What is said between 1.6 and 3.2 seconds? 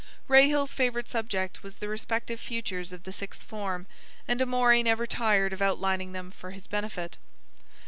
was the respective futures of the